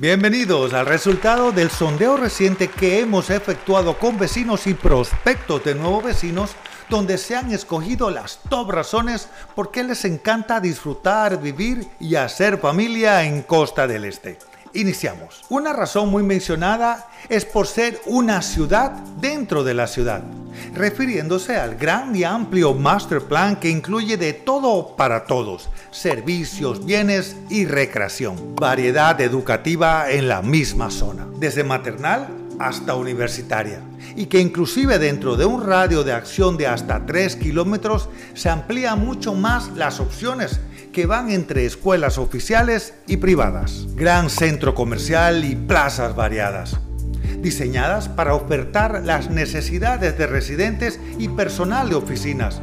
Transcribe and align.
Bienvenidos 0.00 0.72
al 0.72 0.86
resultado 0.86 1.52
del 1.52 1.70
sondeo 1.70 2.16
reciente 2.16 2.66
que 2.66 2.98
hemos 2.98 3.30
efectuado 3.30 3.96
con 3.96 4.18
vecinos 4.18 4.66
y 4.66 4.74
prospectos 4.74 5.62
de 5.62 5.76
nuevos 5.76 6.02
vecinos, 6.02 6.50
donde 6.90 7.16
se 7.16 7.36
han 7.36 7.52
escogido 7.52 8.10
las 8.10 8.40
top 8.48 8.72
razones 8.72 9.28
por 9.54 9.70
qué 9.70 9.84
les 9.84 10.04
encanta 10.04 10.60
disfrutar, 10.60 11.40
vivir 11.40 11.86
y 12.00 12.16
hacer 12.16 12.58
familia 12.58 13.22
en 13.22 13.42
Costa 13.42 13.86
del 13.86 14.04
Este. 14.04 14.36
Iniciamos. 14.72 15.44
Una 15.48 15.72
razón 15.72 16.08
muy 16.08 16.24
mencionada 16.24 17.08
es 17.28 17.44
por 17.44 17.68
ser 17.68 18.00
una 18.06 18.42
ciudad 18.42 18.90
dentro 19.20 19.62
de 19.62 19.74
la 19.74 19.86
ciudad, 19.86 20.24
refiriéndose 20.74 21.56
al 21.56 21.76
gran 21.76 22.14
y 22.14 22.24
amplio 22.24 22.74
master 22.74 23.22
plan 23.22 23.56
que 23.56 23.70
incluye 23.70 24.16
de 24.16 24.32
todo 24.32 24.96
para 24.96 25.24
todos, 25.24 25.68
servicios, 25.90 26.84
bienes 26.84 27.36
y 27.50 27.66
recreación, 27.66 28.54
variedad 28.56 29.20
educativa 29.20 30.10
en 30.10 30.28
la 30.28 30.42
misma 30.42 30.90
zona, 30.90 31.26
desde 31.38 31.64
maternal 31.64 32.28
hasta 32.58 32.94
universitaria, 32.94 33.80
y 34.16 34.26
que 34.26 34.40
inclusive 34.40 34.98
dentro 34.98 35.36
de 35.36 35.44
un 35.44 35.64
radio 35.66 36.04
de 36.04 36.12
acción 36.12 36.56
de 36.56 36.66
hasta 36.66 37.04
3 37.04 37.36
kilómetros 37.36 38.08
se 38.34 38.48
amplía 38.48 38.96
mucho 38.96 39.34
más 39.34 39.72
las 39.74 40.00
opciones 40.00 40.60
que 40.92 41.06
van 41.06 41.30
entre 41.30 41.66
escuelas 41.66 42.18
oficiales 42.18 42.94
y 43.06 43.16
privadas. 43.16 43.86
Gran 43.96 44.30
centro 44.30 44.74
comercial 44.74 45.44
y 45.44 45.56
plazas 45.56 46.14
variadas, 46.14 46.78
diseñadas 47.44 48.08
para 48.08 48.34
ofertar 48.34 49.02
las 49.04 49.30
necesidades 49.30 50.18
de 50.18 50.26
residentes 50.26 50.98
y 51.18 51.28
personal 51.28 51.90
de 51.90 51.94
oficinas, 51.94 52.60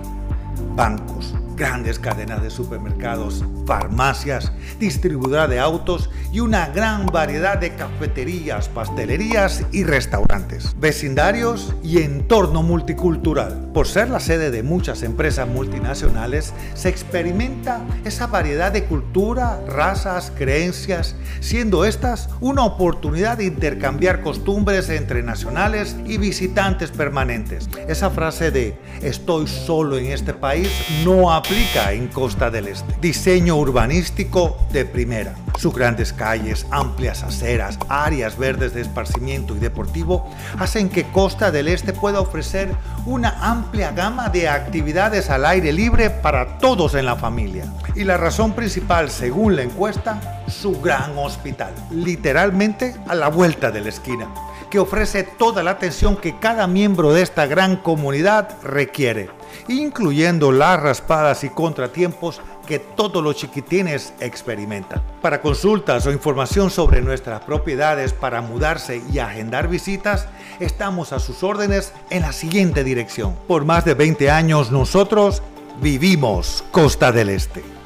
bancos, 0.76 1.36
grandes 1.62 2.00
cadenas 2.00 2.42
de 2.42 2.50
supermercados, 2.50 3.46
farmacias, 3.68 4.52
distribuidora 4.80 5.48
de 5.48 5.60
autos 5.60 6.10
y 6.34 6.40
una 6.40 6.70
gran 6.70 7.06
variedad 7.06 7.60
de 7.60 7.76
cafeterías, 7.76 8.68
pastelerías 8.68 9.64
y 9.72 9.84
restaurantes, 9.84 10.76
vecindarios 10.80 11.76
y 11.84 12.00
entorno 12.00 12.64
multicultural. 12.64 13.70
Por 13.76 13.88
ser 13.88 14.10
la 14.10 14.20
sede 14.20 14.50
de 14.50 14.64
muchas 14.64 15.04
empresas 15.04 15.48
multinacionales, 15.48 16.52
se 16.74 16.90
experimenta 16.90 17.82
esa 18.06 18.26
variedad 18.26 18.72
de 18.72 18.86
cultura, 18.86 19.62
razas, 19.68 20.32
creencias, 20.36 21.16
siendo 21.42 21.86
estas 21.86 22.30
una 22.40 22.66
oportunidad 22.66 23.38
de 23.38 23.46
intercambiar 23.46 24.22
costumbres 24.22 24.90
entre 24.90 25.22
nacionales 25.22 25.96
y 26.08 26.18
visitantes 26.18 26.90
permanentes. 26.90 27.70
Esa 27.88 28.10
frase 28.10 28.50
de 28.50 28.80
estoy 29.04 29.46
solo 29.46 30.00
en 30.00 30.08
este 30.08 30.34
país 30.34 30.68
no 31.06 31.32
aplica 31.32 31.51
en 31.52 32.08
Costa 32.08 32.50
del 32.50 32.70
Este. 32.70 32.96
Diseño 33.02 33.58
urbanístico 33.58 34.58
de 34.72 34.86
primera. 34.86 35.36
Sus 35.60 35.76
grandes 35.76 36.14
calles, 36.14 36.66
amplias 36.72 37.24
aceras, 37.24 37.78
áreas 37.90 38.38
verdes 38.38 38.74
de 38.74 38.80
esparcimiento 38.80 39.54
y 39.58 39.60
deportivo 39.60 40.34
hacen 40.60 40.88
que 40.88 41.04
Costa 41.12 41.52
del 41.52 41.68
Este 41.68 41.92
pueda 41.92 42.22
ofrecer 42.22 42.70
una 43.06 43.32
amplia 43.42 43.92
gama 43.92 44.30
de 44.30 44.48
actividades 44.48 45.30
al 45.30 45.46
aire 45.46 45.74
libre 45.74 46.10
para 46.10 46.58
todos 46.58 46.96
en 46.96 47.06
la 47.06 47.18
familia. 47.18 47.66
Y 47.96 48.06
la 48.06 48.16
razón 48.16 48.54
principal, 48.54 49.12
según 49.12 49.58
la 49.58 49.64
encuesta, 49.64 50.44
su 50.48 50.80
gran 50.80 51.18
hospital, 51.18 51.74
literalmente 51.92 52.96
a 53.10 53.16
la 53.16 53.28
vuelta 53.28 53.72
de 53.72 53.82
la 53.82 53.90
esquina 53.90 54.30
que 54.72 54.80
ofrece 54.80 55.24
toda 55.24 55.62
la 55.62 55.72
atención 55.72 56.16
que 56.16 56.40
cada 56.40 56.66
miembro 56.66 57.14
de 57.14 57.22
esta 57.22 57.46
gran 57.46 57.76
comunidad 57.76 58.58
requiere, 58.64 59.30
incluyendo 59.68 60.52
las 60.52 60.82
raspadas 60.82 61.44
y 61.44 61.50
contratiempos 61.50 62.42
que 62.66 62.80
todos 62.80 63.22
los 63.22 63.36
chiquitines 63.36 64.14
experimentan. 64.22 65.04
Para 65.22 65.42
consultas 65.42 66.08
o 66.08 66.12
información 66.12 66.72
sobre 66.72 67.02
nuestras 67.02 67.42
propiedades 67.42 68.14
para 68.14 68.42
mudarse 68.42 69.02
y 69.12 69.20
agendar 69.20 69.68
visitas, 69.68 70.28
estamos 70.60 71.12
a 71.12 71.20
sus 71.20 71.44
órdenes 71.44 71.94
en 72.10 72.22
la 72.22 72.32
siguiente 72.32 72.84
dirección. 72.84 73.36
Por 73.48 73.66
más 73.66 73.84
de 73.84 73.94
20 73.94 74.32
años 74.32 74.72
nosotros 74.72 75.44
vivimos 75.82 76.64
Costa 76.72 77.12
del 77.12 77.30
Este. 77.30 77.81